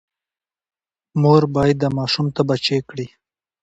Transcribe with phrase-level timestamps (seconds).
[1.21, 3.07] مور باید د ماشوم تبه چیک کړي۔